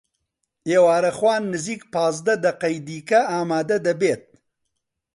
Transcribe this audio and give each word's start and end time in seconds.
ئێوارەخوان 0.69 1.43
نزیک 1.53 1.81
پازدە 1.93 2.35
دەقەی 2.45 2.77
دیکە 2.87 3.19
ئامادە 3.31 3.77
دەبێت. 3.85 4.23